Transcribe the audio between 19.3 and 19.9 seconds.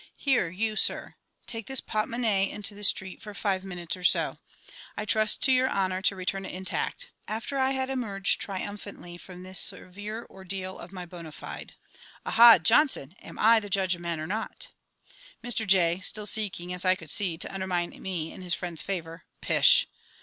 Pish!